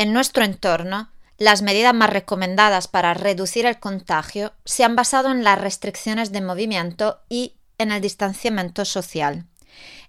En 0.00 0.14
nuestro 0.14 0.44
entorno, 0.44 1.10
las 1.36 1.60
medidas 1.60 1.92
más 1.92 2.08
recomendadas 2.08 2.88
para 2.88 3.12
reducir 3.12 3.66
el 3.66 3.78
contagio 3.78 4.54
se 4.64 4.82
han 4.82 4.96
basado 4.96 5.30
en 5.30 5.44
las 5.44 5.60
restricciones 5.60 6.32
de 6.32 6.40
movimiento 6.40 7.20
y 7.28 7.56
en 7.76 7.92
el 7.92 8.00
distanciamiento 8.00 8.86
social. 8.86 9.44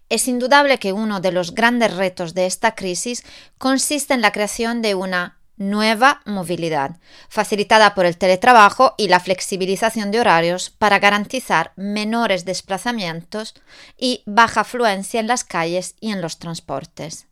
Es 0.08 0.30
indudable 0.30 0.78
que 0.78 0.94
uno 0.94 1.20
de 1.20 1.34
los 1.34 1.54
grandes 1.54 1.94
retos 1.94 2.34
de 2.34 2.46
esta 2.46 2.74
crisis 2.74 3.26
consiste 3.58 4.14
en 4.14 4.22
la 4.22 4.32
creación 4.32 4.82
de 4.82 4.96
una 4.96 5.40
nueva 5.58 6.22
movilidad, 6.26 6.96
facilitada 7.28 7.94
por 7.94 8.06
el 8.06 8.18
teletrabajo 8.18 8.96
y 8.98 9.10
la 9.10 9.20
flexibilización 9.20 10.10
de 10.12 10.22
horarios 10.22 10.70
para 10.70 11.00
garantizar 11.00 11.74
menores 11.76 12.46
desplazamientos 12.46 13.56
y 13.98 14.24
baja 14.26 14.62
afluencia 14.62 15.20
en 15.20 15.28
las 15.28 15.44
calles 15.44 15.96
y 16.00 16.14
en 16.14 16.22
los 16.22 16.40
transportes. 16.40 17.28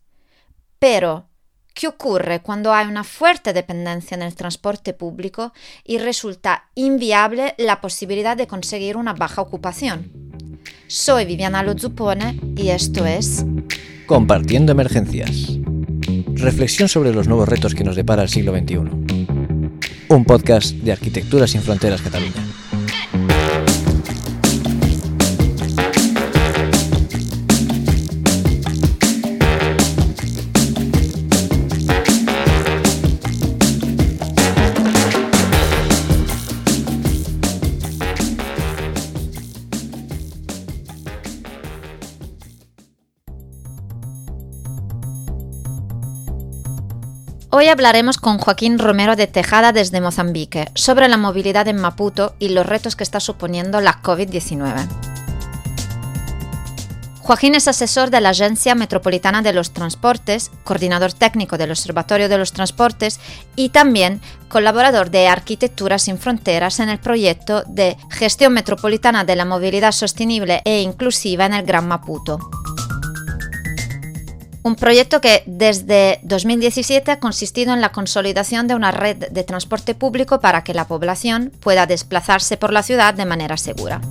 Pero, 0.78 1.29
¿qué 1.74 1.88
ocurre 1.88 2.40
cuando 2.40 2.72
hay 2.72 2.86
una 2.86 3.04
fuerte 3.04 3.52
dependencia 3.52 4.14
en 4.14 4.22
el 4.22 4.34
transporte 4.34 4.92
público 4.92 5.52
y 5.84 5.98
resulta 5.98 6.64
inviable 6.74 7.54
la 7.58 7.80
posibilidad 7.80 8.36
de 8.36 8.46
conseguir 8.46 8.96
una 8.96 9.12
baja 9.12 9.42
ocupación? 9.42 10.10
Soy 10.86 11.24
Viviana 11.24 11.62
Lozupone 11.62 12.38
y 12.56 12.70
esto 12.70 13.06
es 13.06 13.44
Compartiendo 14.06 14.72
Emergencias 14.72 15.60
reflexión 16.40 16.88
sobre 16.88 17.12
los 17.12 17.28
nuevos 17.28 17.48
retos 17.48 17.74
que 17.74 17.84
nos 17.84 17.96
depara 17.96 18.22
el 18.22 18.28
siglo 18.28 18.56
XXI. 18.56 18.76
Un 20.08 20.24
podcast 20.24 20.72
de 20.72 20.92
Arquitectura 20.92 21.46
sin 21.46 21.62
Fronteras 21.62 22.02
Cataluña. 22.02 22.59
Hoy 47.52 47.66
hablaremos 47.66 48.18
con 48.18 48.38
Joaquín 48.38 48.78
Romero 48.78 49.16
de 49.16 49.26
Tejada 49.26 49.72
desde 49.72 50.00
Mozambique 50.00 50.68
sobre 50.76 51.08
la 51.08 51.16
movilidad 51.16 51.66
en 51.66 51.78
Maputo 51.78 52.36
y 52.38 52.50
los 52.50 52.64
retos 52.64 52.94
que 52.94 53.02
está 53.02 53.18
suponiendo 53.18 53.80
la 53.80 54.00
COVID-19. 54.02 54.86
Joaquín 57.18 57.56
es 57.56 57.66
asesor 57.66 58.10
de 58.10 58.20
la 58.20 58.28
Agencia 58.28 58.76
Metropolitana 58.76 59.42
de 59.42 59.52
los 59.52 59.72
Transportes, 59.72 60.52
coordinador 60.62 61.12
técnico 61.12 61.58
del 61.58 61.70
Observatorio 61.70 62.28
de 62.28 62.38
los 62.38 62.52
Transportes 62.52 63.18
y 63.56 63.70
también 63.70 64.20
colaborador 64.48 65.10
de 65.10 65.26
Arquitectura 65.26 65.98
sin 65.98 66.18
Fronteras 66.18 66.78
en 66.78 66.88
el 66.88 67.00
proyecto 67.00 67.64
de 67.66 67.96
Gestión 68.10 68.52
Metropolitana 68.52 69.24
de 69.24 69.34
la 69.34 69.44
Movilidad 69.44 69.90
Sostenible 69.90 70.62
e 70.64 70.82
Inclusiva 70.82 71.46
en 71.46 71.54
el 71.54 71.66
Gran 71.66 71.88
Maputo. 71.88 72.38
Un 74.62 74.76
proyecto 74.76 75.22
que 75.22 75.42
desde 75.46 76.20
2017 76.22 77.10
ha 77.10 77.18
consistido 77.18 77.72
en 77.72 77.80
la 77.80 77.92
consolidación 77.92 78.68
de 78.68 78.74
una 78.74 78.90
red 78.90 79.16
de 79.30 79.44
transporte 79.44 79.94
público 79.94 80.40
para 80.40 80.64
que 80.64 80.74
la 80.74 80.86
población 80.86 81.50
pueda 81.60 81.86
desplazarse 81.86 82.58
por 82.58 82.72
la 82.72 82.82
ciudad 82.82 83.14
de 83.14 83.24
manera 83.24 83.56
segura. 83.56 84.02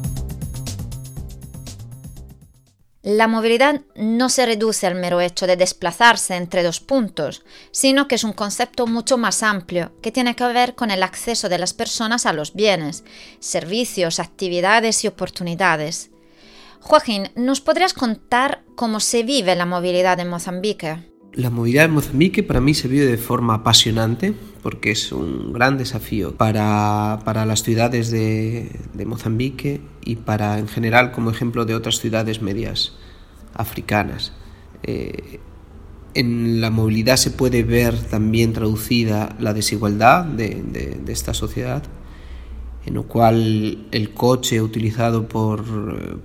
La 3.03 3.27
movilidad 3.27 3.81
no 3.95 4.29
se 4.29 4.45
reduce 4.45 4.85
al 4.85 4.95
mero 4.95 5.21
hecho 5.21 5.47
de 5.47 5.55
desplazarse 5.55 6.35
entre 6.35 6.63
dos 6.63 6.79
puntos, 6.79 7.43
sino 7.71 8.07
que 8.07 8.15
es 8.15 8.23
un 8.23 8.33
concepto 8.33 8.87
mucho 8.87 9.17
más 9.17 9.41
amplio 9.41 9.93
que 10.01 10.11
tiene 10.11 10.35
que 10.35 10.45
ver 10.45 10.75
con 10.75 10.91
el 10.91 11.03
acceso 11.03 11.47
de 11.47 11.59
las 11.59 11.73
personas 11.73 12.25
a 12.25 12.33
los 12.33 12.53
bienes, 12.53 13.03
servicios, 13.39 14.19
actividades 14.19 15.03
y 15.03 15.07
oportunidades. 15.07 16.09
Joaquín, 16.81 17.29
¿nos 17.35 17.61
podrías 17.61 17.93
contar 17.93 18.63
cómo 18.75 18.99
se 18.99 19.23
vive 19.23 19.55
la 19.55 19.65
movilidad 19.65 20.19
en 20.19 20.29
Mozambique? 20.29 20.97
La 21.33 21.49
movilidad 21.49 21.85
en 21.85 21.91
Mozambique 21.91 22.41
para 22.41 22.61
mí 22.61 22.73
se 22.73 22.87
vive 22.87 23.05
de 23.05 23.17
forma 23.17 23.55
apasionante 23.55 24.33
porque 24.63 24.91
es 24.91 25.11
un 25.11 25.53
gran 25.53 25.77
desafío 25.77 26.35
para, 26.35 27.45
las 27.45 27.63
ciudades 27.63 28.09
de, 28.11 29.05
Mozambique 29.05 29.81
y 30.03 30.17
para 30.17 30.57
en 30.57 30.67
general 30.67 31.11
como 31.11 31.29
ejemplo 31.29 31.65
de 31.65 31.75
otras 31.75 31.99
ciudades 31.99 32.41
medias 32.41 32.93
africanas. 33.53 34.33
Eh, 34.83 35.39
en 36.15 36.59
la 36.59 36.71
movilidad 36.71 37.17
se 37.17 37.29
puede 37.29 37.63
ver 37.63 37.95
también 37.95 38.53
traducida 38.53 39.35
la 39.39 39.53
desigualdad 39.53 40.25
de 40.25 41.03
esta 41.07 41.33
sociedad 41.33 41.83
en 42.85 42.93
lo 42.93 43.03
cual 43.03 43.85
el 43.91 44.13
coche 44.13 44.61
utilizado 44.61 45.27
por, 45.27 45.63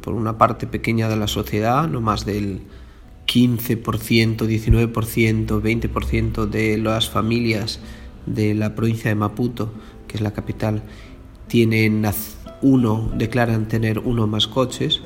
una 0.06 0.38
parte 0.38 0.66
pequeña 0.66 1.08
de 1.08 1.16
la 1.16 1.28
sociedad, 1.28 1.88
no 1.88 2.00
más 2.00 2.24
del 2.24 2.62
15%, 3.26 4.36
19%, 4.36 4.92
20% 4.92 6.46
de 6.46 6.78
las 6.78 7.10
familias 7.10 7.80
de 8.26 8.54
la 8.54 8.74
provincia 8.74 9.10
de 9.10 9.16
Maputo, 9.16 9.72
que 10.06 10.16
es 10.16 10.22
la 10.22 10.32
capital, 10.32 10.82
tienen 11.48 12.06
uno, 12.62 13.10
declaran 13.14 13.68
tener 13.68 13.98
uno 13.98 14.26
más 14.26 14.46
coches. 14.46 15.02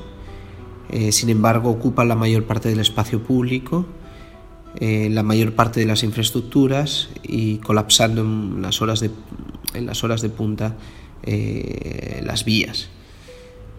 Eh, 0.89 1.11
sin 1.11 1.29
embargo, 1.29 1.69
ocupa 1.69 2.05
la 2.05 2.15
mayor 2.15 2.45
parte 2.45 2.69
del 2.69 2.79
espacio 2.79 3.21
público, 3.21 3.85
eh, 4.79 5.09
la 5.11 5.23
mayor 5.23 5.53
parte 5.53 5.79
de 5.79 5.85
las 5.85 6.03
infraestructuras 6.03 7.09
y 7.23 7.57
colapsando 7.57 8.21
en 8.21 8.61
las 8.61 8.81
horas 8.81 8.99
de, 8.99 9.11
en 9.73 9.85
las 9.85 10.03
horas 10.03 10.21
de 10.21 10.29
punta 10.29 10.77
eh, 11.23 12.21
las 12.25 12.45
vías. 12.45 12.89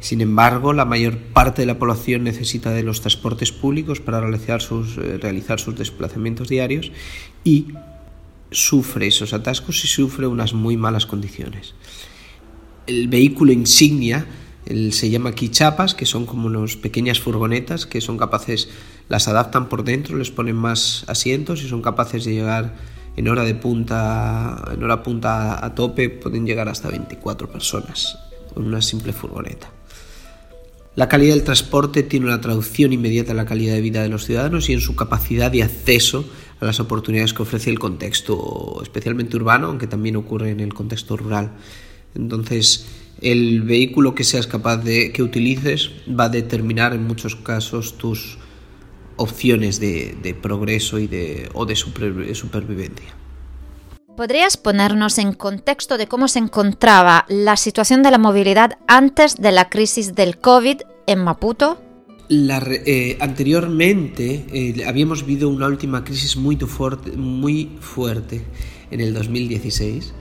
Sin 0.00 0.22
embargo, 0.22 0.72
la 0.72 0.86
mayor 0.86 1.18
parte 1.18 1.62
de 1.62 1.66
la 1.66 1.78
población 1.78 2.24
necesita 2.24 2.70
de 2.70 2.82
los 2.82 3.02
transportes 3.02 3.52
públicos 3.52 4.00
para 4.00 4.20
realizar 4.20 4.62
sus, 4.62 4.96
eh, 4.96 5.18
desplazamientos 5.76 6.48
diarios 6.48 6.90
y 7.44 7.66
sufre 8.50 9.06
esos 9.06 9.34
atascos 9.34 9.84
y 9.84 9.88
sufre 9.88 10.26
unas 10.26 10.54
muy 10.54 10.76
malas 10.76 11.04
condiciones. 11.06 11.74
El 12.86 13.08
vehículo 13.08 13.52
insignia 13.52 14.26
se 14.90 15.10
llama 15.10 15.30
aquí 15.30 15.48
chapas, 15.48 15.94
que 15.94 16.06
son 16.06 16.26
como 16.26 16.46
unas 16.46 16.76
pequeñas 16.76 17.20
furgonetas 17.20 17.86
que 17.86 18.00
son 18.00 18.18
capaces, 18.18 18.68
las 19.08 19.28
adaptan 19.28 19.68
por 19.68 19.84
dentro, 19.84 20.16
les 20.16 20.30
ponen 20.30 20.56
más 20.56 21.04
asientos 21.08 21.62
y 21.62 21.68
son 21.68 21.82
capaces 21.82 22.24
de 22.24 22.34
llegar 22.34 22.74
en 23.16 23.28
hora 23.28 23.44
de 23.44 23.54
punta, 23.54 24.64
en 24.72 24.82
hora 24.82 25.02
punta 25.02 25.64
a 25.64 25.74
tope 25.74 26.08
pueden 26.10 26.46
llegar 26.46 26.68
hasta 26.68 26.88
24 26.88 27.50
personas 27.50 28.18
con 28.54 28.66
una 28.66 28.82
simple 28.82 29.12
furgoneta. 29.12 29.70
La 30.96 31.08
calidad 31.08 31.34
del 31.34 31.44
transporte 31.44 32.02
tiene 32.02 32.26
una 32.26 32.40
traducción 32.40 32.92
inmediata 32.92 33.30
en 33.30 33.36
la 33.36 33.46
calidad 33.46 33.74
de 33.74 33.80
vida 33.80 34.02
de 34.02 34.08
los 34.08 34.24
ciudadanos 34.24 34.68
y 34.68 34.72
en 34.72 34.80
su 34.80 34.96
capacidad 34.96 35.50
de 35.50 35.62
acceso 35.62 36.24
a 36.60 36.64
las 36.64 36.80
oportunidades 36.80 37.32
que 37.32 37.42
ofrece 37.42 37.70
el 37.70 37.78
contexto, 37.78 38.80
especialmente 38.82 39.36
urbano, 39.36 39.68
aunque 39.68 39.86
también 39.86 40.16
ocurre 40.16 40.50
en 40.50 40.60
el 40.60 40.74
contexto 40.74 41.16
rural. 41.16 41.52
Entonces, 42.14 42.86
el 43.20 43.62
vehículo 43.62 44.14
que 44.14 44.24
seas 44.24 44.46
capaz 44.48 44.78
de 44.78 45.12
que 45.12 45.22
utilices 45.22 45.90
va 46.08 46.24
a 46.24 46.28
determinar 46.28 46.92
en 46.92 47.06
muchos 47.06 47.36
casos 47.36 47.96
tus 47.96 48.38
opciones 49.20 49.78
de, 49.80 50.36
progreso 50.40 50.98
y 50.98 51.06
de, 51.06 51.50
o 51.52 51.66
de 51.66 51.76
supervivencia. 51.76 53.14
¿Podrías 54.16 54.56
ponernos 54.56 55.18
en 55.18 55.32
contexto 55.34 55.98
de 55.98 56.06
cómo 56.06 56.26
se 56.26 56.38
encontraba 56.38 57.26
la 57.28 57.56
situación 57.56 58.02
de 58.02 58.10
la 58.10 58.18
movilidad 58.18 58.78
antes 58.86 59.36
de 59.36 59.52
la 59.52 59.68
crisis 59.68 60.14
del 60.14 60.38
COVID 60.38 60.80
en 61.06 61.18
Maputo? 61.20 61.80
Eh, 62.30 63.18
anteriormente 63.20 64.46
eh, 64.52 64.84
habíamos 64.86 65.26
vivido 65.26 65.48
una 65.48 65.66
última 65.66 66.04
crisis 66.04 66.36
muy 66.36 66.56
fuerte, 66.56 67.12
muy 67.12 67.76
fuerte 67.80 68.42
en 68.90 69.00
el 69.00 69.12
2016 69.14 70.14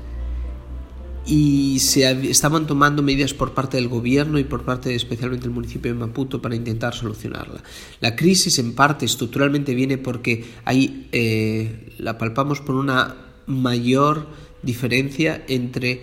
y 1.30 1.78
se 1.78 2.10
estaban 2.32 2.66
tomando 2.66 3.04
medidas 3.04 3.36
por 3.36 3.54
parte 3.54 3.78
del 3.78 3.88
gobierno 3.88 4.40
y 4.40 4.44
por 4.44 4.64
parte 4.64 4.96
especialmente 4.96 5.44
del 5.44 5.54
municipio 5.54 5.94
de 5.94 6.00
Maputo 6.00 6.42
para 6.42 6.56
intentar 6.56 6.96
solucionarla. 6.96 7.62
La 8.00 8.16
crisis 8.16 8.58
en 8.58 8.74
parte 8.74 9.06
estructuralmente 9.06 9.76
viene 9.76 10.00
porque 10.00 10.44
ahí 10.66 11.08
eh, 11.12 11.94
la 12.00 12.18
palpamos 12.18 12.62
por 12.62 12.74
una 12.74 13.16
mayor 13.46 14.26
diferencia 14.64 15.46
entre 15.48 16.02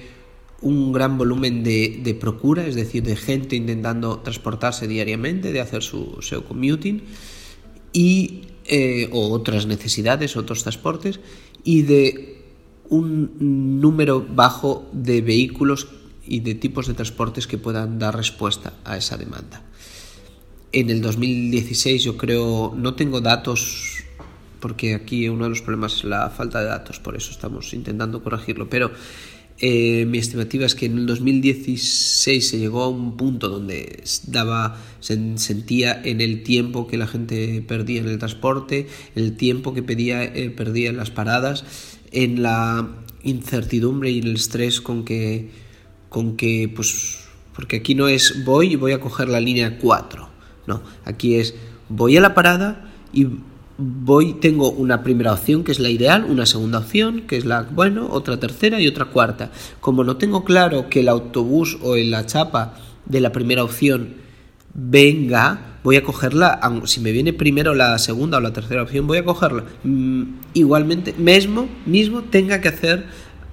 un 0.61 0.93
gran 0.93 1.19
volumen 1.19 1.65
de, 1.65 2.17
procura, 2.21 2.65
es 2.65 2.77
decir, 2.77 3.03
de 3.03 3.17
gente 3.17 3.57
intentando 3.57 4.21
transportarse 4.21 4.87
diariamente, 4.87 5.53
de 5.53 5.61
hacer 5.61 5.83
su 5.83 6.19
SEO 6.23 6.45
commuting, 6.45 7.03
y, 7.93 8.43
eh, 8.65 9.09
o 9.11 9.33
otras 9.33 9.67
necesidades, 9.67 10.37
otros 10.37 10.63
transportes, 10.63 11.19
y 11.65 11.83
de 11.83 12.37
un 12.89 13.81
número 13.81 14.27
bajo 14.29 14.89
de 14.93 15.21
vehículos 15.21 15.89
y 16.27 16.41
de 16.41 16.55
tipos 16.55 16.87
de 16.87 16.95
transportes 16.95 17.47
que 17.47 17.59
puedan 17.59 17.99
dar 17.99 18.17
respuesta 18.17 18.75
a 18.85 18.97
esa 18.97 19.17
demanda. 19.17 19.63
En 20.73 20.91
el 20.91 21.01
2016 21.01 22.03
yo 22.03 22.17
creo, 22.17 22.75
no 22.77 22.95
tengo 22.95 23.21
datos 23.21 24.05
porque 24.61 24.95
aquí 24.95 25.29
uno 25.29 25.45
de 25.45 25.51
los 25.51 25.63
problemas 25.63 25.95
es 25.95 26.05
la 26.05 26.29
falta 26.31 26.61
de 26.61 26.67
datos, 26.67 26.99
por 26.99 27.17
eso 27.17 27.31
estamos 27.31 27.73
intentando 27.73 28.23
corregirlo. 28.23 28.69
Pero 28.69 28.91
eh, 29.59 30.05
mi 30.07 30.19
estimativa 30.19 30.67
es 30.67 30.75
que 30.75 30.87
en 30.87 30.99
el 30.99 31.07
2016 31.07 32.49
se 32.49 32.59
llegó 32.59 32.83
a 32.83 32.89
un 32.89 33.17
punto 33.17 33.49
donde 33.49 34.03
daba, 34.27 34.79
se 35.01 35.39
sentía 35.39 36.01
en 36.05 36.21
el 36.21 36.43
tiempo 36.43 36.87
que 36.87 36.99
la 36.99 37.07
gente 37.07 37.63
perdía 37.67 38.01
en 38.01 38.09
el 38.09 38.19
transporte, 38.19 38.87
el 39.15 39.37
tiempo 39.37 39.73
que 39.73 39.81
eh, 39.81 40.51
perdía 40.51 40.91
en 40.91 40.97
las 40.97 41.11
paradas, 41.11 41.65
en 42.17 42.43
la 42.43 42.89
incertidumbre 43.23 44.11
y 44.11 44.21
el 44.21 44.35
estrés 44.35 44.81
con 44.81 45.05
que, 45.05 45.51
con 46.09 46.37
que, 46.37 46.73
pues, 46.75 47.19
porque 47.55 47.77
aquí 47.77 47.95
no 47.95 48.09
es 48.09 48.45
voy 48.45 48.73
y 48.73 48.77
voy 48.77 48.93
a 48.93 49.01
coger 49.01 49.29
la 49.29 49.39
línea 49.39 49.79
4, 49.79 50.29
no, 50.67 50.83
aquí 51.05 51.35
es 51.35 51.55
voy 51.89 52.17
a 52.17 52.21
la 52.21 52.35
parada 52.35 52.91
y 53.13 53.27
voy, 53.79 54.33
tengo 54.35 54.71
una 54.71 55.03
primera 55.03 55.35
opción 55.35 55.63
que 55.63 55.73
es 55.73 55.79
la 55.79 55.91
ideal, 55.91 56.25
una 56.25 56.47
segunda 56.47 56.79
opción 56.79 57.23
que 57.29 57.37
es 57.37 57.45
la 57.45 57.63
bueno, 57.63 58.09
otra 58.11 58.41
tercera 58.41 58.81
y 58.81 58.89
otra 58.89 59.07
cuarta. 59.07 59.51
Como 59.81 60.03
no 60.03 60.17
tengo 60.17 60.45
claro 60.45 60.89
que 60.89 61.01
el 61.01 61.09
autobús 61.09 61.79
o 61.83 61.97
la 61.97 62.25
chapa 62.25 62.75
de 63.05 63.21
la 63.21 63.33
primera 63.33 63.63
opción 63.63 64.15
venga, 64.73 65.76
voy 65.87 65.95
a 65.95 66.03
cogerla, 66.03 66.61
si 66.87 66.99
me 66.99 67.13
viene 67.13 67.33
primero 67.33 67.73
la 67.73 67.97
segunda 67.99 68.39
o 68.39 68.41
la 68.41 68.53
tercera 68.53 68.83
opción, 68.83 69.07
voy 69.07 69.19
a 69.19 69.25
cogerla. 69.25 69.65
Mm, 69.85 70.23
igualmente, 70.53 71.13
mismo, 71.13 71.69
mismo 71.87 72.23
tenga 72.23 72.61
que 72.61 72.67
hacer 72.67 73.07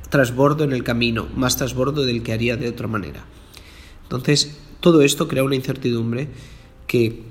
trasbordo 0.09 0.63
en 0.63 0.73
el 0.73 0.83
camino, 0.83 1.27
más 1.35 1.57
trasbordo 1.57 2.07
del 2.07 2.23
que 2.23 2.33
haría 2.33 2.57
de 2.57 2.69
otra 2.69 2.87
manera. 2.87 3.23
Entonces, 4.01 4.57
todo 4.79 5.03
esto 5.03 5.27
crea 5.27 5.43
una 5.43 5.53
incertidumbre 5.53 6.29
que 6.87 7.21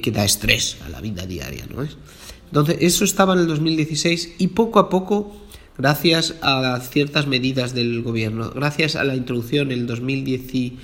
que, 0.00 0.12
da 0.14 0.24
estrés 0.24 0.78
a 0.86 0.88
la 0.88 1.00
vida 1.00 1.26
diaria, 1.26 1.66
¿no 1.68 1.82
es? 1.82 1.98
Entonces, 2.46 2.78
eso 2.80 3.04
estaba 3.04 3.34
en 3.34 3.40
el 3.40 3.46
2016 3.48 4.36
y 4.38 4.48
poco 4.48 4.78
a 4.78 4.88
poco, 4.88 5.36
gracias 5.76 6.36
a 6.40 6.80
ciertas 6.80 7.26
medidas 7.26 7.74
del 7.74 8.02
gobierno, 8.02 8.50
gracias 8.54 8.96
a 8.96 9.04
la 9.04 9.16
introducción 9.16 9.72
en 9.72 9.80
el 9.80 9.86
2018 9.86 10.76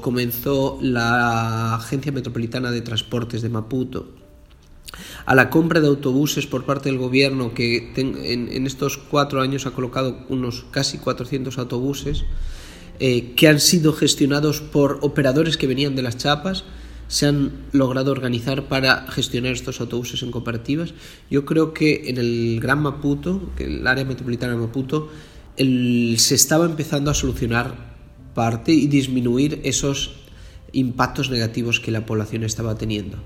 comenzó 0.00 0.78
la 0.80 1.74
Agencia 1.76 2.12
Metropolitana 2.12 2.70
de 2.70 2.80
Transportes 2.80 3.42
de 3.42 3.48
Maputo, 3.48 4.08
a 5.26 5.34
la 5.34 5.50
compra 5.50 5.80
de 5.80 5.88
autobuses 5.88 6.46
por 6.46 6.64
parte 6.64 6.88
del 6.88 6.98
gobierno, 6.98 7.52
que 7.52 7.92
en, 7.96 8.66
estos 8.66 8.96
cuatro 8.96 9.40
años 9.40 9.66
ha 9.66 9.72
colocado 9.72 10.24
unos 10.28 10.64
casi 10.70 10.98
400 10.98 11.58
autobuses, 11.58 12.24
eh, 12.98 13.34
que 13.34 13.48
han 13.48 13.60
sido 13.60 13.92
gestionados 13.92 14.60
por 14.60 15.00
operadores 15.02 15.56
que 15.58 15.66
venían 15.66 15.96
de 15.96 16.02
las 16.02 16.16
chapas, 16.16 16.64
se 17.08 17.26
han 17.26 17.52
logrado 17.72 18.10
organizar 18.10 18.68
para 18.68 19.06
gestionar 19.08 19.52
estos 19.52 19.80
autobuses 19.80 20.22
en 20.22 20.30
cooperativas. 20.30 20.94
Yo 21.30 21.44
creo 21.44 21.72
que 21.72 22.08
en 22.08 22.18
el 22.18 22.58
Gran 22.60 22.80
Maputo, 22.80 23.52
que 23.56 23.64
el 23.64 23.86
área 23.86 24.04
metropolitana 24.04 24.54
de 24.54 24.60
Maputo, 24.60 25.08
se 25.56 26.34
estaba 26.34 26.64
empezando 26.64 27.10
a 27.10 27.14
solucionar 27.14 27.95
parte 28.36 28.70
y 28.70 28.86
disminuir 28.86 29.60
esos 29.64 30.12
impactos 30.72 31.30
negativos 31.30 31.80
que 31.80 31.90
la 31.90 32.06
población 32.06 32.44
estaba 32.44 32.76
teniendo. 32.76 33.16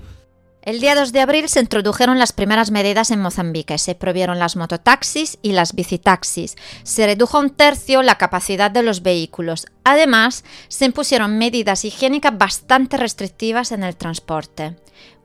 El 0.63 0.79
día 0.79 0.95
2 0.95 1.11
de 1.11 1.19
abril 1.21 1.49
se 1.49 1.59
introdujeron 1.59 2.19
las 2.19 2.33
primeras 2.33 2.69
medidas 2.69 3.09
en 3.11 3.19
Mozambique. 3.19 3.77
Se 3.79 3.95
prohibieron 3.95 4.39
las 4.39 4.55
mototaxis 4.55 5.39
y 5.41 5.53
las 5.53 5.73
bicitaxis. 5.73 6.55
Se 6.83 7.05
redujo 7.07 7.39
un 7.39 7.49
tercio 7.49 8.03
la 8.03 8.19
capacidad 8.19 8.69
de 8.69 8.83
los 8.83 9.01
vehículos. 9.01 9.65
Además, 9.83 10.45
se 10.67 10.85
impusieron 10.85 11.39
medidas 11.39 11.83
higiénicas 11.83 12.37
bastante 12.37 12.97
restrictivas 12.97 13.71
en 13.71 13.83
el 13.83 13.95
transporte. 13.95 14.77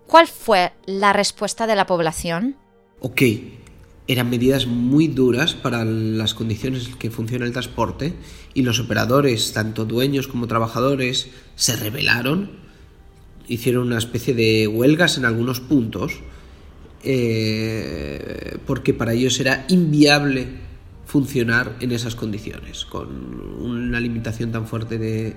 ¿Cuál 0.06 0.26
fue 0.26 0.72
la 0.86 1.12
respuesta 1.12 1.66
de 1.66 1.76
la 1.76 1.86
población? 1.86 2.56
Ok, 3.00 3.22
eran 4.08 4.30
medidas 4.30 4.66
muy 4.66 5.08
duras 5.08 5.54
para 5.54 5.84
las 5.84 6.34
condiciones 6.34 6.86
en 6.86 6.94
que 6.94 7.10
funciona 7.10 7.44
el 7.44 7.52
transporte 7.52 8.14
y 8.54 8.62
los 8.62 8.78
operadores, 8.78 9.52
tanto 9.52 9.84
dueños 9.84 10.28
como 10.28 10.46
trabajadores, 10.46 11.28
se 11.56 11.76
rebelaron 11.76 12.66
hicieron 13.48 13.86
una 13.86 13.98
especie 13.98 14.34
de 14.34 14.66
huelgas 14.66 15.18
en 15.18 15.24
algunos 15.24 15.60
puntos 15.60 16.20
eh, 17.04 18.58
porque 18.66 18.94
para 18.94 19.12
ellos 19.12 19.38
era 19.38 19.64
inviable 19.68 20.48
funcionar 21.04 21.76
en 21.80 21.92
esas 21.92 22.16
condiciones, 22.16 22.84
con 22.84 23.60
una 23.60 24.00
limitación 24.00 24.50
tan 24.50 24.66
fuerte 24.66 24.98
de, 24.98 25.36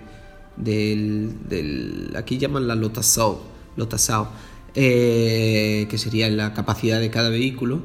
del, 0.56 2.12
aquí 2.16 2.40
llaman 2.40 2.68
la 2.68 2.74
lotasao, 2.74 3.44
lotasao 3.76 4.30
eh, 4.74 5.86
que 5.90 5.98
sería 6.00 6.28
la 6.30 6.54
capacidad 6.54 7.00
de 7.00 7.12
cada 7.12 7.30
vehículo, 7.30 7.84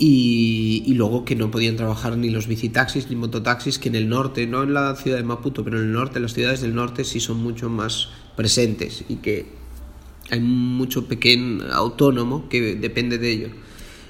y, 0.00 0.94
luego 0.94 1.24
que 1.24 1.34
no 1.34 1.50
podían 1.50 1.74
trabajar 1.74 2.16
ni 2.16 2.30
los 2.30 2.46
bicitaxis 2.46 3.10
ni 3.10 3.16
mototaxis, 3.16 3.80
que 3.80 3.88
en 3.88 3.96
el 3.96 4.08
norte, 4.08 4.46
no 4.46 4.62
en 4.62 4.72
la 4.72 4.94
ciudad 4.94 5.16
de 5.16 5.24
Maputo, 5.24 5.64
pero 5.64 5.78
en 5.78 5.86
el 5.86 5.92
norte, 5.92 6.20
las 6.20 6.34
ciudades 6.34 6.60
del 6.60 6.74
norte 6.74 7.02
sí 7.02 7.18
son 7.18 7.42
mucho 7.42 7.68
más 7.68 8.08
presentes 8.36 9.04
y 9.08 9.16
que 9.16 9.46
hay 10.30 10.38
mucho 10.38 11.08
pequeño 11.08 11.64
autónomo 11.72 12.48
que 12.48 12.76
depende 12.76 13.18
de 13.18 13.30
ello. 13.30 13.48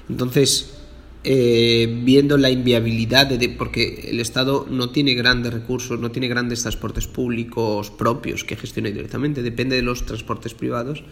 Entonces, 0.07 0.75
eh, 1.23 2.01
viendo 2.03 2.37
la 2.37 2.51
inviabilidad 2.51 3.25
de, 3.25 3.49
porque 3.49 4.09
el 4.11 4.19
Estado 4.19 4.67
no 4.69 4.91
tiene 4.91 5.15
grandes 5.15 5.51
recursos, 5.51 5.99
no 5.99 6.11
tiene 6.11 6.27
grandes 6.27 6.61
transportes 6.61 7.07
públicos 7.07 7.89
propios 7.89 8.43
que 8.43 8.55
gestione 8.55 8.91
directamente, 8.91 9.41
depende 9.41 9.75
de 9.75 9.81
los 9.81 10.05
transportes 10.05 10.53
privados, 10.53 11.03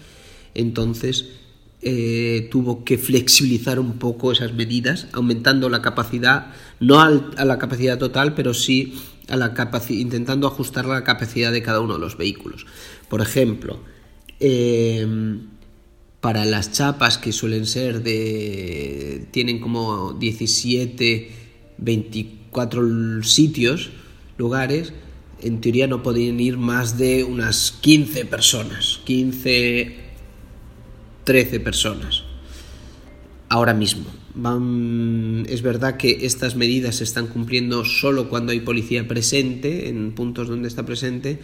entonces 0.53 1.46
eh, 1.81 2.47
tuvo 2.51 2.83
que 2.83 2.97
flexibilizar 2.97 3.79
un 3.79 3.99
poco 3.99 4.31
esas 4.31 4.53
medidas, 4.53 5.07
aumentando 5.13 5.69
la 5.69 5.81
capacidad, 5.81 6.53
no 6.79 6.99
a 6.99 7.45
la 7.45 7.57
capacidad 7.59 7.97
total, 7.97 8.33
pero 8.33 8.53
sí 8.53 8.95
a 9.27 9.35
la 9.35 9.53
intentando 9.89 10.47
ajustar 10.47 10.85
la 10.85 11.03
capacidad 11.03 11.51
de 11.51 11.61
cada 11.61 11.81
uno 11.81 11.93
de 11.95 11.99
los 11.99 12.17
vehículos. 12.17 12.65
Por 13.09 13.21
ejemplo, 13.21 13.79
em, 14.39 15.49
para 16.21 16.45
las 16.45 16.71
chapas 16.71 17.17
que 17.17 17.31
suelen 17.31 17.65
ser 17.65 18.01
de... 18.01 19.27
tienen 19.31 19.59
como 19.59 20.13
17, 20.13 21.31
24 21.77 23.23
sitios, 23.23 23.91
lugares, 24.37 24.93
en 25.41 25.61
teoría 25.61 25.87
no 25.87 26.01
podían 26.01 26.39
ir 26.39 26.57
más 26.57 26.97
de 26.97 27.23
unas 27.23 27.71
15 27.81 28.25
personas, 28.25 29.01
15, 29.05 30.06
13 31.27 31.59
personas, 31.59 32.23
ahora 33.49 33.73
mismo. 33.73 34.05
Van, 34.33 35.45
es 35.49 35.61
verdad 35.61 35.97
que 35.97 36.25
estas 36.25 36.55
medidas 36.55 36.95
se 36.95 37.03
están 37.03 37.27
cumpliendo 37.27 37.83
solo 37.83 38.29
cuando 38.29 38.53
hay 38.53 38.61
policía 38.61 39.05
presente, 39.09 39.89
en 39.89 40.13
puntos 40.13 40.47
donde 40.47 40.69
está 40.69 40.85
presente, 40.85 41.39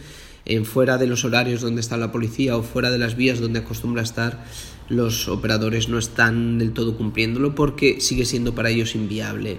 en 0.46 0.64
fuera 0.64 0.96
de 0.96 1.06
los 1.06 1.26
horarios 1.26 1.60
donde 1.60 1.82
está 1.82 1.98
la 1.98 2.12
policía 2.12 2.56
o 2.56 2.62
fuera 2.62 2.90
de 2.90 2.96
las 2.96 3.14
vías 3.14 3.40
donde 3.40 3.58
acostumbra 3.58 4.02
estar, 4.02 4.46
los 4.88 5.28
operadores 5.28 5.90
no 5.90 5.98
están 5.98 6.56
del 6.56 6.72
todo 6.72 6.96
cumpliéndolo 6.96 7.54
porque 7.54 8.00
sigue 8.00 8.24
siendo 8.24 8.54
para 8.54 8.70
ellos 8.70 8.94
inviable 8.94 9.58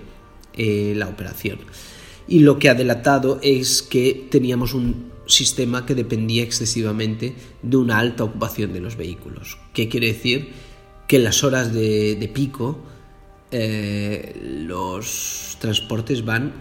eh, 0.55 0.95
la 0.97 1.07
operación. 1.07 1.59
Y 2.27 2.39
lo 2.39 2.57
que 2.57 2.69
ha 2.69 2.73
delatado 2.73 3.39
es 3.43 3.83
que 3.83 4.25
teníamos 4.31 4.73
un 4.73 5.14
sistema 5.27 5.85
que 5.85 5.95
dependía 5.95 6.43
excesivamente 6.43 7.35
de 7.61 7.77
una 7.77 7.99
alta 7.99 8.23
ocupación 8.23 8.73
de 8.73 8.79
los 8.79 8.95
vehículos. 8.95 9.57
¿Qué 9.73 9.89
quiere 9.89 10.07
decir? 10.07 10.53
Que 11.07 11.17
en 11.17 11.23
las 11.23 11.43
horas 11.43 11.73
de, 11.73 12.31
pico 12.33 12.79
eh, 13.51 14.39
los 14.65 15.57
transportes 15.59 16.25
van 16.25 16.53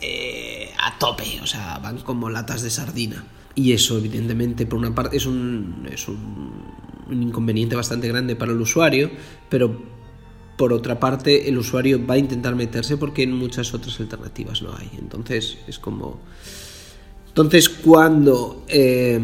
eh, 0.00 0.70
a 0.78 0.98
tope, 0.98 1.40
o 1.42 1.46
sea, 1.46 1.78
van 1.78 1.98
como 1.98 2.30
latas 2.30 2.62
de 2.62 2.70
sardina. 2.70 3.24
Y 3.54 3.72
eso, 3.72 3.98
evidentemente, 3.98 4.66
por 4.66 4.78
una 4.78 4.94
parte 4.94 5.16
es 5.16 5.26
un, 5.26 5.88
es 5.90 6.06
un, 6.06 6.76
inconveniente 7.10 7.74
bastante 7.74 8.06
grande 8.06 8.36
para 8.36 8.52
el 8.52 8.60
usuario, 8.60 9.10
pero 9.48 9.82
por 10.56 10.72
otra 10.72 11.00
parte 11.00 11.48
el 11.48 11.58
usuario 11.58 12.04
va 12.06 12.14
a 12.14 12.18
intentar 12.18 12.54
meterse 12.54 12.96
porque 12.96 13.22
en 13.22 13.32
muchas 13.32 13.74
otras 13.74 13.98
alternativas 13.98 14.62
no 14.62 14.76
hay. 14.76 14.90
Entonces 14.98 15.58
es 15.66 15.78
como... 15.78 16.20
Entonces 17.38 17.68
cuando... 17.68 18.64
Eh, 18.66 19.20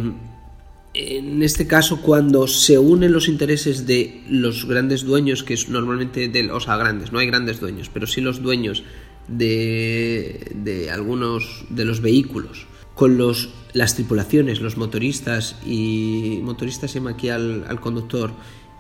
en 0.97 1.43
este 1.43 1.67
caso, 1.67 2.01
cuando 2.01 2.47
se 2.47 2.79
unen 2.79 3.13
los 3.13 3.27
intereses 3.27 3.85
de 3.85 4.23
los 4.29 4.65
grandes 4.65 5.03
dueños, 5.03 5.43
que 5.43 5.55
es 5.55 5.69
normalmente 5.69 6.29
de, 6.29 6.53
o 6.53 6.61
sea, 6.61 6.77
grandes, 6.77 7.11
no 7.11 7.19
hay 7.19 7.27
grandes 7.27 7.59
dueños, 7.59 7.91
pero 7.93 8.07
sí 8.07 8.21
los 8.21 8.41
dueños 8.41 8.85
de, 9.27 10.53
de 10.55 10.93
algunos 10.93 11.65
de 11.69 11.85
los 11.85 12.01
vehículos, 12.01 12.69
con 12.95 13.19
los, 13.19 13.49
las 13.73 13.97
tripulaciones, 13.97 14.61
los 14.61 14.77
motoristas 14.77 15.57
y 15.67 16.39
motoristas 16.45 16.93
se 16.93 17.01
llama 17.01 17.11
aquí 17.11 17.29
al, 17.29 17.81
conductor 17.81 18.31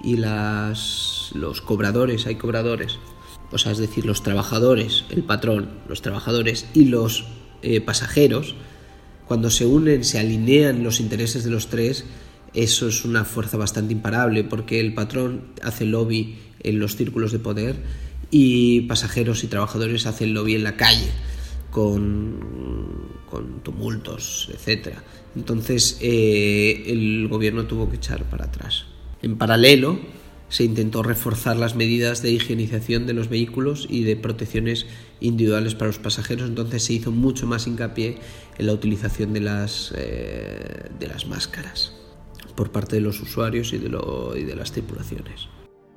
y 0.00 0.18
las, 0.18 1.32
los 1.34 1.60
cobradores, 1.60 2.28
hay 2.28 2.36
cobradores, 2.36 3.00
o 3.50 3.58
sea, 3.58 3.72
es 3.72 3.78
decir, 3.78 4.06
los 4.06 4.22
trabajadores, 4.22 5.04
el 5.10 5.24
patrón, 5.24 5.80
los 5.88 6.00
trabajadores 6.00 6.68
y 6.74 6.84
los 6.84 7.26
eh, 7.62 7.80
pasajeros, 7.80 8.54
cuando 9.26 9.50
se 9.50 9.66
unen, 9.66 10.04
se 10.04 10.18
alinean 10.18 10.82
los 10.84 11.00
intereses 11.00 11.44
de 11.44 11.50
los 11.50 11.68
tres, 11.68 12.04
eso 12.52 12.88
es 12.88 13.04
una 13.04 13.24
fuerza 13.24 13.56
bastante 13.56 13.92
imparable 13.92 14.44
porque 14.44 14.80
el 14.80 14.94
patrón 14.94 15.46
hace 15.62 15.84
lobby 15.84 16.36
en 16.60 16.78
los 16.78 16.96
círculos 16.96 17.32
de 17.32 17.38
poder 17.38 17.76
y 18.30 18.82
pasajeros 18.82 19.44
y 19.44 19.48
trabajadores 19.48 20.06
hacen 20.06 20.34
lobby 20.34 20.54
en 20.54 20.64
la 20.64 20.76
calle 20.76 21.10
con, 21.70 22.38
tumultos, 23.64 24.48
etc. 24.52 24.96
Entonces 25.34 25.98
eh, 26.00 26.84
el 26.86 27.26
gobierno 27.28 27.64
tuvo 27.64 27.90
que 27.90 27.96
echar 27.96 28.22
para 28.24 28.44
atrás. 28.44 28.86
En 29.22 29.36
paralelo, 29.36 29.98
se 30.54 30.62
intentó 30.62 31.02
reforzar 31.02 31.56
las 31.56 31.74
medidas 31.74 32.22
de 32.22 32.30
higienización 32.30 33.08
de 33.08 33.12
los 33.12 33.28
vehículos 33.28 33.88
y 33.90 34.04
de 34.04 34.14
protecciones 34.14 34.86
individuales 35.18 35.74
para 35.74 35.88
los 35.88 35.98
pasajeros, 35.98 36.48
entonces 36.48 36.84
se 36.84 36.92
hizo 36.92 37.10
mucho 37.10 37.48
más 37.48 37.66
hincapié 37.66 38.20
en 38.56 38.66
la 38.66 38.72
utilización 38.72 39.32
de 39.32 39.40
las, 39.40 39.92
eh, 39.96 40.90
de 40.96 41.08
las 41.08 41.26
máscaras 41.26 41.92
por 42.54 42.70
parte 42.70 42.94
de 42.94 43.02
los 43.02 43.20
usuarios 43.20 43.72
y 43.72 43.78
de, 43.78 43.88
lo, 43.88 44.36
y 44.36 44.44
de 44.44 44.54
las 44.54 44.70
tripulaciones. 44.70 45.48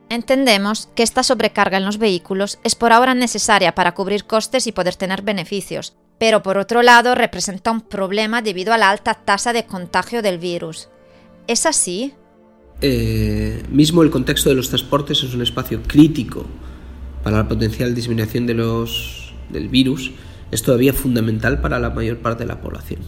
Entendemos 0.10 0.90
que 0.96 1.04
esta 1.04 1.22
sobrecarga 1.22 1.78
en 1.78 1.86
los 1.86 2.00
vehículos 2.00 2.58
es 2.64 2.74
por 2.74 2.94
ahora 2.94 3.14
necesaria 3.14 3.76
para 3.76 3.94
cubrir 3.94 4.24
costes 4.24 4.66
y 4.66 4.72
poder 4.72 4.96
tener 4.96 5.22
beneficios, 5.22 5.96
pero 6.18 6.42
por 6.42 6.58
otro 6.58 6.82
lado 6.82 7.14
representa 7.14 7.70
un 7.70 7.82
problema 7.82 8.42
debido 8.42 8.74
a 8.74 8.80
la 8.80 8.90
alta 8.90 9.14
tasa 9.14 9.54
de 9.54 9.68
contagio 9.68 10.24
del 10.24 10.40
virus. 10.40 10.90
¿Es 11.46 11.68
así? 11.68 12.16
Eh, 12.82 13.64
mismo 13.72 14.04
el 14.04 14.12
contexto 14.12 14.50
de 14.50 14.56
los 14.56 14.70
transportes 14.70 15.24
es 15.24 15.34
un 15.34 15.42
espacio 15.42 15.82
crítico 15.82 16.46
para 17.24 17.38
la 17.38 17.48
potencial 17.48 17.96
disminución 17.96 18.46
de 18.46 18.54
los, 18.54 19.34
del 19.50 19.68
virus, 19.68 20.12
es 20.52 20.62
todavía 20.62 20.94
fundamental 20.94 21.60
para 21.60 21.80
la 21.80 21.90
mayor 21.90 22.20
parte 22.20 22.44
de 22.44 22.48
la 22.48 22.62
población. 22.62 23.00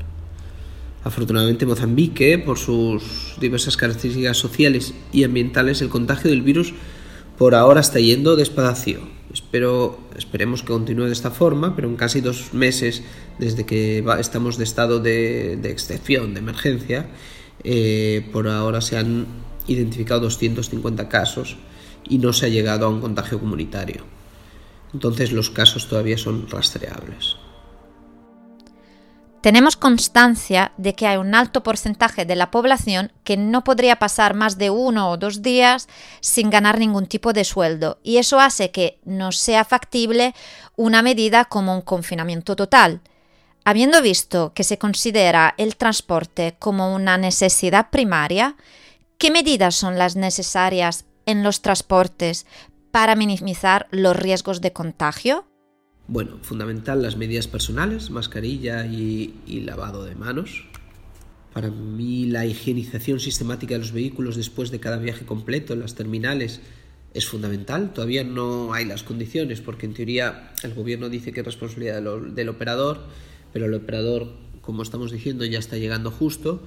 Afortunadamente 1.04 1.66
Mozambique, 1.66 2.38
por 2.40 2.58
sus 2.58 3.36
diversas 3.40 3.78
características 3.78 4.38
sociales 4.38 4.94
y 5.14 5.24
ambientales, 5.24 5.82
el 5.82 5.90
contagio 5.90 6.30
del 6.30 6.42
virus 6.42 6.74
por 7.38 7.56
ahora 7.56 7.80
está 7.80 8.00
yendo 8.00 8.36
despacio. 8.36 9.00
Espero, 9.32 10.00
esperemos 10.18 10.62
que 10.64 10.74
continúe 10.74 11.06
de 11.06 11.14
esta 11.14 11.32
forma, 11.32 11.76
pero 11.76 11.88
en 11.88 11.96
casi 11.96 12.20
dos 12.20 12.54
meses 12.54 13.04
desde 13.38 13.66
que 13.66 14.04
estamos 14.20 14.58
de 14.58 14.64
estado 14.66 15.00
de, 15.00 15.54
excepción, 15.64 16.34
de 16.34 16.40
emergencia, 16.40 17.08
eh, 17.64 18.28
por 18.34 18.50
ahora 18.50 18.82
se 18.82 18.98
han 18.98 19.28
identificado 19.70 20.22
250 20.22 21.10
casos 21.10 21.58
y 22.08 22.18
no 22.18 22.34
se 22.34 22.48
ha 22.48 22.50
llegado 22.50 22.86
a 22.86 22.90
un 22.90 23.02
contagio 23.02 23.40
comunitario. 23.40 24.04
Entonces 24.94 25.32
los 25.32 25.50
casos 25.50 25.88
todavía 25.88 26.18
son 26.18 26.48
rastreables. 26.50 27.36
Tenemos 29.42 29.78
constancia 29.78 30.74
de 30.76 30.96
que 30.96 31.08
hay 31.08 31.16
un 31.16 31.34
alto 31.34 31.64
porcentaje 31.64 32.26
de 32.26 32.36
la 32.36 32.52
población 32.52 33.14
que 33.24 33.38
no 33.38 33.64
podría 33.64 33.96
pasar 33.98 34.34
más 34.34 34.58
de 34.58 34.70
uno 34.70 35.10
o 35.12 35.18
dos 35.18 35.42
días 35.42 35.88
sin 36.20 36.50
ganar 36.50 36.78
ningún 36.78 37.06
tipo 37.06 37.32
de 37.32 37.46
sueldo 37.46 38.00
y 38.04 38.18
eso 38.18 38.42
hace 38.42 38.72
que 38.72 39.00
no 39.06 39.32
sea 39.32 39.64
factible 39.64 40.36
una 40.76 41.02
medida 41.02 41.46
como 41.46 41.74
un 41.74 41.82
confinamiento 41.82 42.58
total. 42.58 43.00
Habiendo 43.64 44.02
visto 44.02 44.52
que 44.54 44.66
se 44.66 44.78
considera 44.78 45.54
el 45.58 45.78
transporte 45.78 46.56
como 46.60 46.94
una 46.94 47.18
necesidad 47.18 47.92
primaria, 47.92 48.58
¿qué 49.20 49.32
medidas 49.32 49.76
son 49.76 49.98
las 50.00 50.16
necesarias 50.16 51.06
en 51.28 51.44
los 51.44 51.62
transportes 51.62 52.48
para 52.90 53.16
minimizar 53.16 53.88
los 53.92 54.16
riesgos 54.16 54.62
de 54.62 54.74
contagio? 54.74 55.46
Bueno, 56.08 56.40
fundamental 56.42 57.04
las 57.04 57.18
medidas 57.18 57.48
personales, 57.48 58.10
mascarilla 58.10 58.88
y, 58.88 59.62
lavado 59.66 60.06
de 60.06 60.16
manos. 60.16 60.66
Para 61.54 61.70
mí 61.70 62.26
la 62.26 62.46
higienización 62.46 63.20
sistemática 63.20 63.76
de 63.76 63.80
los 63.80 63.92
vehículos 63.92 64.36
después 64.38 64.72
de 64.72 64.80
cada 64.80 64.98
viaje 64.98 65.26
completo 65.26 65.74
en 65.74 65.82
las 65.82 65.96
terminales 65.96 66.62
es 67.14 67.28
fundamental. 67.28 67.92
Todavía 67.94 68.24
no 68.24 68.74
hay 68.74 68.86
las 68.86 69.04
condiciones 69.04 69.60
porque 69.60 69.86
en 69.86 69.94
teoría 69.94 70.54
el 70.64 70.74
gobierno 70.74 71.10
dice 71.10 71.34
que 71.34 71.42
es 71.42 71.46
responsabilidad 71.46 72.02
del 72.02 72.50
operador, 72.50 73.02
pero 73.52 73.66
el 73.66 73.74
operador, 73.74 74.32
como 74.62 74.82
estamos 74.82 75.12
diciendo, 75.12 75.44
ya 75.46 75.60
está 75.60 75.78
llegando 75.78 76.10
justo 76.10 76.64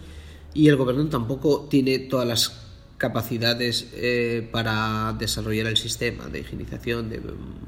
y 0.54 0.68
el 0.68 0.76
gobierno 0.76 1.06
tampoco 1.08 1.66
tiene 1.70 1.98
todas 1.98 2.26
las 2.26 2.62
capacidades 3.02 3.90
eh, 3.94 4.48
para 4.52 5.16
desarrollar 5.18 5.66
el 5.66 5.76
sistema 5.76 6.28
de 6.28 6.38
higienización, 6.38 7.10
de 7.10 7.20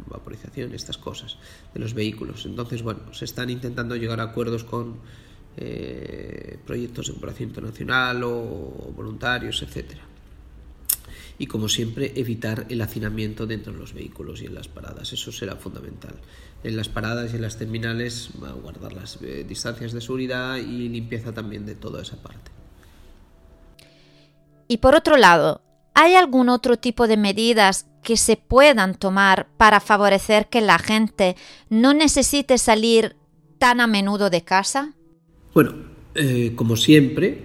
vaporización, 0.06 0.72
estas 0.74 0.96
cosas 0.96 1.38
de 1.74 1.80
los 1.80 1.92
vehículos. 1.92 2.46
Entonces, 2.46 2.82
bueno, 2.82 3.12
se 3.12 3.24
están 3.24 3.50
intentando 3.50 3.96
llegar 3.96 4.20
a 4.20 4.24
acuerdos 4.24 4.62
con 4.62 4.98
eh, 5.56 6.58
proyectos 6.64 7.08
de 7.08 7.14
cooperación 7.14 7.48
internacional 7.48 8.22
o 8.22 8.92
voluntarios, 8.94 9.60
etcétera. 9.62 10.02
Y 11.36 11.46
como 11.46 11.68
siempre, 11.68 12.12
evitar 12.14 12.66
el 12.68 12.80
hacinamiento 12.80 13.44
dentro 13.44 13.72
de 13.72 13.80
los 13.80 13.92
vehículos 13.92 14.40
y 14.40 14.46
en 14.46 14.54
las 14.54 14.68
paradas. 14.68 15.12
Eso 15.12 15.32
será 15.32 15.56
fundamental. 15.56 16.14
En 16.62 16.76
las 16.76 16.88
paradas 16.88 17.32
y 17.32 17.36
en 17.36 17.42
las 17.42 17.58
terminales, 17.58 18.30
guardar 18.62 18.92
las 18.92 19.18
eh, 19.20 19.44
distancias 19.46 19.92
de 19.92 20.00
seguridad 20.00 20.58
y 20.58 20.88
limpieza 20.88 21.34
también 21.34 21.66
de 21.66 21.74
toda 21.74 22.02
esa 22.02 22.22
parte. 22.22 22.53
Y 24.68 24.78
por 24.78 24.94
otro 24.94 25.16
lado, 25.16 25.62
¿hay 25.94 26.14
algún 26.14 26.48
otro 26.48 26.76
tipo 26.76 27.06
de 27.06 27.16
medidas 27.16 27.86
que 28.02 28.16
se 28.16 28.36
puedan 28.36 28.94
tomar 28.94 29.48
para 29.56 29.80
favorecer 29.80 30.48
que 30.48 30.60
la 30.60 30.78
gente 30.78 31.36
no 31.70 31.94
necesite 31.94 32.58
salir 32.58 33.16
tan 33.58 33.80
a 33.80 33.86
menudo 33.86 34.30
de 34.30 34.42
casa? 34.42 34.94
Bueno, 35.54 35.74
eh, 36.14 36.52
como 36.54 36.76
siempre, 36.76 37.42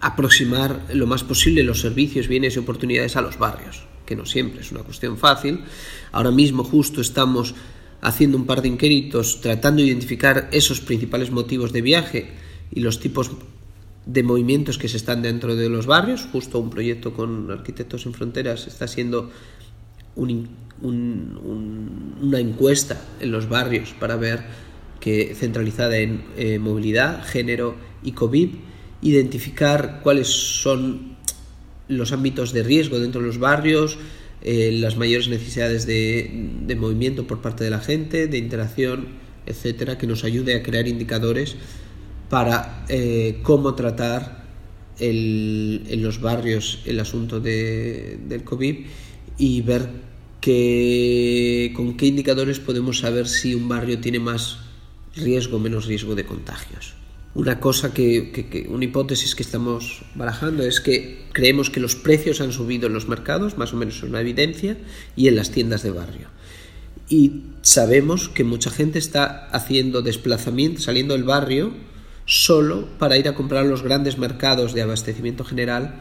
aproximar 0.00 0.86
lo 0.92 1.06
más 1.06 1.22
posible 1.22 1.62
los 1.62 1.80
servicios, 1.80 2.28
bienes 2.28 2.56
y 2.56 2.58
oportunidades 2.58 3.16
a 3.16 3.22
los 3.22 3.38
barrios, 3.38 3.86
que 4.04 4.16
no 4.16 4.26
siempre 4.26 4.60
es 4.60 4.72
una 4.72 4.82
cuestión 4.82 5.16
fácil. 5.16 5.60
Ahora 6.10 6.30
mismo 6.30 6.64
justo 6.64 7.00
estamos 7.00 7.54
haciendo 8.00 8.36
un 8.36 8.46
par 8.46 8.62
de 8.62 8.68
inquéritos 8.68 9.40
tratando 9.40 9.80
de 9.80 9.88
identificar 9.88 10.48
esos 10.50 10.80
principales 10.80 11.30
motivos 11.30 11.72
de 11.72 11.82
viaje 11.82 12.32
y 12.72 12.80
los 12.80 12.98
tipos 12.98 13.30
de 14.06 14.22
movimientos 14.22 14.78
que 14.78 14.88
se 14.88 14.96
están 14.96 15.22
dentro 15.22 15.54
de 15.56 15.68
los 15.68 15.86
barrios. 15.86 16.26
Justo 16.32 16.58
un 16.58 16.70
proyecto 16.70 17.12
con 17.14 17.50
Arquitectos 17.50 18.06
en 18.06 18.14
Fronteras 18.14 18.66
está 18.66 18.88
siendo 18.88 19.30
una 20.16 20.38
encuesta 22.38 23.00
en 23.20 23.30
los 23.30 23.48
barrios 23.48 23.94
para 23.98 24.16
ver 24.16 24.42
que 25.00 25.34
centralizada 25.34 25.98
en 25.98 26.24
eh, 26.36 26.58
movilidad, 26.58 27.24
género 27.24 27.74
y 28.02 28.12
COVID, 28.12 28.50
identificar 29.02 30.00
cuáles 30.02 30.28
son 30.28 31.16
los 31.88 32.12
ámbitos 32.12 32.52
de 32.52 32.62
riesgo 32.62 33.00
dentro 33.00 33.20
de 33.20 33.26
los 33.26 33.38
barrios, 33.38 33.98
eh, 34.42 34.70
las 34.72 34.96
mayores 34.96 35.28
necesidades 35.28 35.86
de, 35.86 36.50
de 36.66 36.76
movimiento 36.76 37.26
por 37.26 37.40
parte 37.40 37.64
de 37.64 37.70
la 37.70 37.80
gente, 37.80 38.28
de 38.28 38.38
interacción, 38.38 39.08
etcétera, 39.46 39.98
que 39.98 40.06
nos 40.06 40.24
ayude 40.24 40.54
a 40.54 40.62
crear 40.62 40.86
indicadores 40.86 41.56
para 42.32 42.86
eh, 42.88 43.40
cómo 43.42 43.74
tratar 43.74 44.42
en 44.98 46.02
los 46.02 46.18
barrios 46.18 46.80
el 46.86 46.98
asunto 46.98 47.40
del 47.40 48.42
COVID 48.42 48.86
y 49.36 49.60
ver 49.60 49.82
con 51.74 51.96
qué 51.98 52.06
indicadores 52.06 52.58
podemos 52.58 53.00
saber 53.00 53.28
si 53.28 53.54
un 53.54 53.68
barrio 53.68 54.00
tiene 54.00 54.18
más 54.18 54.60
riesgo 55.14 55.58
o 55.58 55.60
menos 55.60 55.84
riesgo 55.84 56.14
de 56.14 56.24
contagios. 56.24 56.94
Una 57.34 57.60
cosa 57.60 57.92
que, 57.92 58.66
una 58.70 58.86
hipótesis 58.86 59.34
que 59.34 59.42
estamos 59.42 60.02
barajando 60.14 60.62
es 60.62 60.80
que 60.80 61.26
creemos 61.34 61.68
que 61.68 61.80
los 61.80 61.96
precios 61.96 62.40
han 62.40 62.52
subido 62.52 62.86
en 62.86 62.94
los 62.94 63.08
mercados, 63.08 63.58
más 63.58 63.74
o 63.74 63.76
menos 63.76 63.96
es 63.96 64.04
una 64.04 64.22
evidencia, 64.22 64.78
y 65.16 65.28
en 65.28 65.36
las 65.36 65.50
tiendas 65.50 65.82
de 65.82 65.90
barrio. 65.90 66.28
Y 67.10 67.42
sabemos 67.60 68.30
que 68.30 68.42
mucha 68.42 68.70
gente 68.70 68.98
está 68.98 69.48
haciendo 69.48 70.00
desplazamiento, 70.00 70.80
saliendo 70.80 71.12
del 71.12 71.24
barrio 71.24 71.91
solo 72.24 72.86
para 72.98 73.16
ir 73.16 73.28
a 73.28 73.34
comprar 73.34 73.64
los 73.66 73.82
grandes 73.82 74.18
mercados 74.18 74.74
de 74.74 74.82
abastecimiento 74.82 75.44
general 75.44 76.00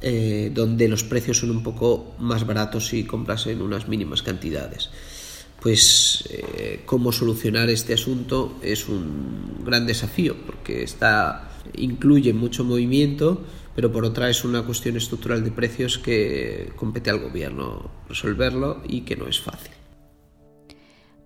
eh, 0.00 0.52
donde 0.54 0.86
los 0.86 1.02
precios 1.02 1.38
son 1.38 1.50
un 1.50 1.64
poco 1.64 2.14
más 2.20 2.46
baratos 2.46 2.86
si 2.86 3.02
compras 3.02 3.48
en 3.48 3.60
unas 3.60 3.88
mínimas 3.88 4.22
cantidades. 4.22 4.90
Pues 5.60 6.22
eh, 6.30 6.82
cómo 6.86 7.10
solucionar 7.10 7.68
este 7.68 7.94
asunto 7.94 8.58
es 8.62 8.88
un 8.88 9.64
gran 9.64 9.86
desafío 9.86 10.36
porque 10.46 10.84
está, 10.84 11.50
incluye 11.74 12.32
mucho 12.32 12.62
movimiento, 12.62 13.42
pero 13.74 13.90
por 13.90 14.04
otra 14.04 14.30
es 14.30 14.44
una 14.44 14.62
cuestión 14.62 14.96
estructural 14.96 15.42
de 15.42 15.50
precios 15.50 15.98
que 15.98 16.72
compete 16.76 17.10
al 17.10 17.18
gobierno 17.18 17.90
resolverlo 18.08 18.82
y 18.86 19.00
que 19.00 19.16
no 19.16 19.26
es 19.26 19.40
fácil. 19.40 19.72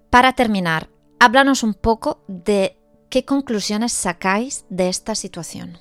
Para 0.08 0.32
terminar, 0.32 0.88
háblanos 1.20 1.62
un 1.62 1.74
poco 1.74 2.24
de 2.26 2.78
¿Qué 3.12 3.26
conclusiones 3.26 3.92
sacáis 3.92 4.64
de 4.71 4.88
esta 4.88 5.14
situación? 5.14 5.76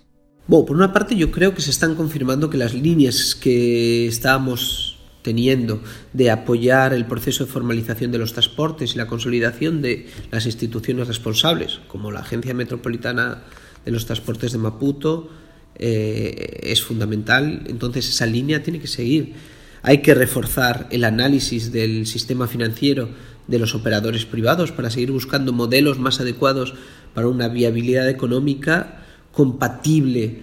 Bueno, 0.48 0.66
por 0.66 0.76
una 0.76 0.92
parte 0.92 1.16
yo 1.16 1.32
creo 1.32 1.56
que 1.56 1.62
se 1.62 1.70
están 1.70 1.96
confirmando 1.96 2.50
que 2.50 2.58
las 2.58 2.74
líneas 2.74 3.36
que 3.36 4.06
estábamos 4.06 5.00
teniendo 5.22 5.82
de 6.12 6.30
apoyar 6.30 6.94
el 6.94 7.06
proceso 7.06 7.46
de 7.46 7.50
formalización 7.50 8.12
de 8.12 8.18
los 8.18 8.34
transportes 8.34 8.96
y 8.96 8.98
la 8.98 9.08
consolidación 9.08 9.82
de 9.82 10.10
las 10.30 10.46
instituciones 10.46 11.08
responsables, 11.08 11.80
como 11.88 12.12
la 12.12 12.20
Agencia 12.20 12.54
Metropolitana 12.54 13.44
de 13.86 13.92
los 13.92 14.06
Transportes 14.06 14.52
de 14.52 14.58
Maputo 14.58 15.30
eh, 15.76 16.60
es 16.64 16.84
fundamental, 16.84 17.64
entonces 17.68 18.10
esa 18.10 18.26
línea 18.26 18.62
tiene 18.62 18.82
que 18.82 18.88
seguir. 18.88 19.36
Hay 19.84 20.00
que 20.00 20.14
reforzar 20.16 20.90
el 20.92 21.06
análisis 21.06 21.72
del 21.72 22.08
sistema 22.08 22.50
financiero 22.50 23.08
de 23.52 23.60
los 23.60 23.76
operadores 23.76 24.26
privados 24.26 24.72
para 24.72 24.90
seguir 24.90 25.12
buscando 25.12 25.54
modelos 25.54 26.00
más 26.00 26.20
adecuados 26.20 26.74
para 27.14 27.28
una 27.28 27.50
viabilidad 27.50 28.10
económica 28.10 29.04
compatible 29.32 30.40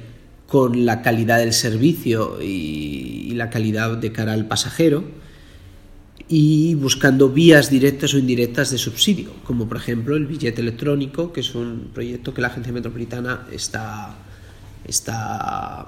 con 0.46 0.86
la 0.86 1.02
calidad 1.02 1.38
del 1.38 1.52
servicio 1.52 2.40
y, 2.40 3.32
la 3.34 3.50
calidad 3.50 3.96
de 3.96 4.10
cara 4.10 4.32
al 4.32 4.48
pasajero 4.48 5.04
y 6.28 6.74
buscando 6.74 7.28
vías 7.28 7.70
directas 7.70 8.14
o 8.14 8.18
indirectas 8.18 8.72
de 8.72 8.78
subsidio, 8.78 9.30
como 9.44 9.68
por 9.68 9.76
ejemplo 9.76 10.16
el 10.16 10.26
billete 10.26 10.60
electrónico, 10.60 11.32
que 11.32 11.40
es 11.40 11.54
un 11.54 11.90
proyecto 11.94 12.34
que 12.34 12.40
la 12.40 12.48
Agencia 12.48 12.72
Metropolitana 12.72 13.46
está, 13.52 14.16
está 14.84 15.86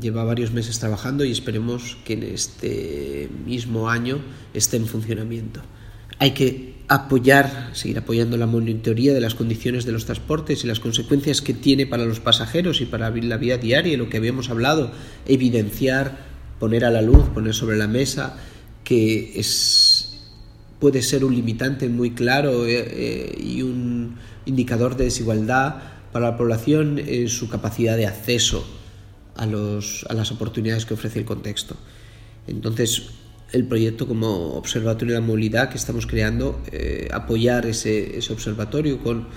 lleva 0.00 0.22
varios 0.22 0.52
meses 0.52 0.78
trabajando 0.78 1.24
y 1.24 1.32
esperemos 1.32 1.96
que 2.04 2.12
en 2.12 2.22
este 2.22 3.28
mismo 3.44 3.88
año 3.90 4.20
esté 4.52 4.76
en 4.76 4.86
funcionamiento. 4.86 5.60
Hay 6.18 6.32
que 6.32 6.74
apoyar, 6.88 7.70
seguir 7.72 7.98
apoyando 7.98 8.36
la 8.36 8.46
monitoría 8.46 9.14
de 9.14 9.20
las 9.20 9.34
condiciones 9.34 9.84
de 9.84 9.92
los 9.92 10.04
transportes 10.04 10.64
y 10.64 10.66
las 10.66 10.80
consecuencias 10.80 11.40
que 11.40 11.54
tiene 11.54 11.86
para 11.86 12.04
los 12.04 12.20
pasajeros 12.20 12.80
y 12.80 12.86
para 12.86 13.10
la 13.10 13.36
vida 13.36 13.56
diaria, 13.58 13.96
lo 13.96 14.08
que 14.08 14.18
habíamos 14.18 14.50
hablado, 14.50 14.92
evidenciar, 15.26 16.18
poner 16.60 16.84
a 16.84 16.90
la 16.90 17.02
luz, 17.02 17.28
poner 17.30 17.54
sobre 17.54 17.76
la 17.76 17.88
mesa 17.88 18.36
que 18.84 19.38
es, 19.40 20.20
puede 20.78 21.02
ser 21.02 21.24
un 21.24 21.34
limitante 21.34 21.88
muy 21.88 22.10
claro 22.10 22.66
eh, 22.66 22.84
eh, 22.86 23.38
y 23.42 23.62
un 23.62 24.16
indicador 24.44 24.96
de 24.96 25.04
desigualdad 25.04 25.76
para 26.12 26.30
la 26.30 26.36
población 26.36 26.98
en 26.98 27.28
su 27.28 27.48
capacidad 27.48 27.96
de 27.96 28.06
acceso 28.06 28.64
a, 29.36 29.46
los, 29.46 30.06
a 30.08 30.14
las 30.14 30.30
oportunidades 30.30 30.84
que 30.84 30.94
ofrece 30.94 31.18
el 31.18 31.24
contexto. 31.24 31.76
Entonces, 32.46 33.10
el 33.54 33.66
proyecto 33.66 34.08
como 34.08 34.54
Observatorio 34.56 35.14
de 35.14 35.20
la 35.20 35.26
Movilidad 35.26 35.68
que 35.68 35.76
estamos 35.76 36.06
creando, 36.08 36.60
eh, 36.72 37.08
apoyar 37.12 37.66
ese, 37.66 38.18
observatorio 38.30 38.98
con 38.98 39.28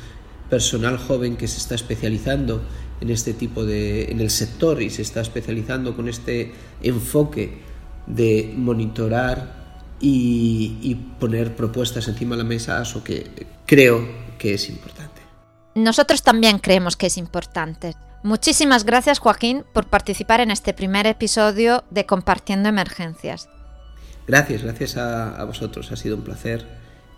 personal 0.50 0.98
joven 0.98 1.38
que 1.38 1.48
se 1.48 1.60
está 1.60 1.76
especializando 1.76 2.64
en 3.00 3.12
este 3.12 3.34
tipo 3.34 3.64
de, 3.64 4.12
en 4.12 4.20
el 4.20 4.32
sector 4.32 4.82
y 4.82 4.90
se 4.90 5.04
está 5.04 5.22
especializando 5.22 5.96
con 5.96 6.10
este 6.10 6.52
enfoque 6.82 7.60
de 8.08 8.54
monitorar 8.58 9.86
y, 10.02 10.78
y 10.82 10.96
poner 11.20 11.56
propuestas 11.56 12.08
encima 12.08 12.36
de 12.36 12.44
la 12.44 12.50
mesa, 12.50 12.82
eso 12.82 13.04
que 13.04 13.28
creo 13.68 14.04
que 14.40 14.56
es 14.56 14.68
importante. 14.70 15.22
Nosotros 15.76 16.24
también 16.24 16.58
creemos 16.58 16.96
que 16.96 17.06
es 17.06 17.18
importante. 17.18 17.94
Muchísimas 18.24 18.84
gracias 18.84 19.20
Joaquín 19.20 19.64
por 19.74 19.86
participar 19.86 20.42
en 20.42 20.50
este 20.50 20.74
primer 20.74 21.06
episodio 21.06 21.84
de 21.92 22.08
Compartiendo 22.08 22.68
Emergencias. 22.68 23.48
Gracias, 24.28 24.62
gracias 24.64 24.98
a, 24.98 25.42
vosotros. 25.46 25.92
Ha 25.94 25.96
sido 25.96 26.18
un 26.18 26.24
placer 26.24 26.66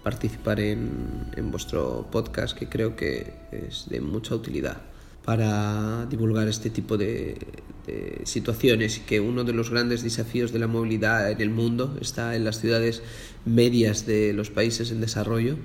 participar 0.03 0.59
en, 0.59 1.31
vuestro 1.51 2.07
podcast 2.11 2.55
que 2.55 2.69
creo 2.69 2.95
que 2.95 3.33
es 3.51 3.89
de 3.89 3.99
mucha 3.99 4.35
utilidad 4.35 4.77
para 5.25 6.05
divulgar 6.05 6.47
este 6.47 6.69
tipo 6.69 6.97
de, 6.97 7.35
de, 7.87 8.21
situaciones 8.25 8.99
que 8.99 9.19
uno 9.19 9.43
de 9.43 9.53
los 9.53 9.71
grandes 9.71 10.03
desafíos 10.03 10.51
de 10.51 10.59
la 10.59 10.67
movilidad 10.67 11.29
en 11.31 11.41
el 11.41 11.49
mundo 11.49 11.97
está 11.99 12.35
en 12.35 12.45
las 12.45 12.59
ciudades 12.59 13.01
medias 13.43 14.05
de 14.05 14.31
los 14.33 14.51
países 14.51 14.91
en 14.91 15.01
desarrollo 15.01 15.57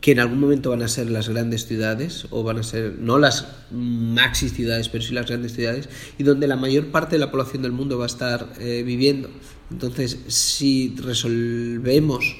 que 0.00 0.12
en 0.12 0.20
algún 0.20 0.38
momento 0.38 0.70
van 0.70 0.82
a 0.82 0.88
ser 0.88 1.10
las 1.10 1.28
grandes 1.28 1.66
ciudades, 1.66 2.28
o 2.30 2.44
van 2.44 2.58
a 2.58 2.62
ser 2.62 2.96
no 3.00 3.18
las 3.18 3.48
maxi 3.72 4.48
ciudades, 4.48 4.88
pero 4.88 5.02
sí 5.02 5.12
las 5.12 5.26
grandes 5.26 5.54
ciudades, 5.54 5.88
y 6.18 6.22
donde 6.22 6.46
la 6.46 6.56
mayor 6.56 6.92
parte 6.92 7.16
de 7.16 7.18
la 7.18 7.30
población 7.32 7.62
del 7.62 7.72
mundo 7.72 7.98
va 7.98 8.04
a 8.04 8.06
estar 8.06 8.52
eh, 8.60 8.84
viviendo. 8.86 9.28
Entonces, 9.70 10.18
si 10.28 10.94
resolvemos 10.96 12.36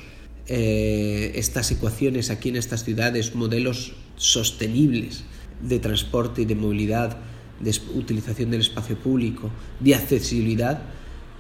eh, 0.47 1.33
estas 1.35 1.71
ecuaciones 1.71 2.31
aquí 2.31 2.49
en 2.49 2.57
estas 2.57 2.85
ciudades, 2.85 3.35
modelos 3.35 3.93
sostenibles 4.17 5.25
de 5.61 5.79
transporte 5.79 6.43
y 6.43 6.45
de 6.47 6.55
movilidad, 6.55 7.19
de 7.61 7.75
utilización 7.95 8.51
del 8.51 8.61
espacio 8.63 8.97
público, 8.99 9.51
de 9.81 9.95
accesibilidad, 9.95 10.81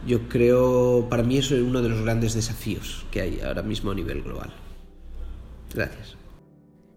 yo 0.06 0.28
creo, 0.28 1.06
para 1.08 1.22
mí 1.22 1.38
eso 1.38 1.56
es 1.56 1.62
uno 1.62 1.82
de 1.82 1.88
los 1.88 2.02
grandes 2.02 2.34
desafíos 2.34 3.04
que 3.10 3.20
hay 3.20 3.40
ahora 3.40 3.62
mismo 3.62 3.90
a 3.90 3.94
nivel 3.94 4.22
global. 4.22 4.52
Gracias. 5.74 6.16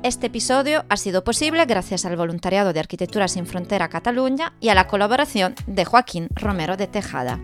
Este 0.01 0.27
episodio 0.27 0.85
ha 0.87 0.95
sido 0.95 1.25
posible 1.25 1.65
gracias 1.65 2.05
al 2.05 2.15
voluntariado 2.15 2.71
de 2.71 2.79
Arquitectura 2.79 3.27
Sin 3.27 3.45
Frontera 3.45 3.89
Cataluña 3.89 4.53
y 4.61 4.69
a 4.69 4.73
la 4.73 4.87
colaboración 4.87 5.55
de 5.67 5.83
Joaquín 5.83 6.29
Romero 6.35 6.77
de 6.77 6.87
Tejada. 6.87 7.37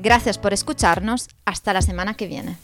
Gracias 0.00 0.38
por 0.38 0.54
escucharnos. 0.54 1.28
Hasta 1.44 1.74
la 1.74 1.82
semana 1.82 2.14
que 2.14 2.28
viene. 2.28 2.56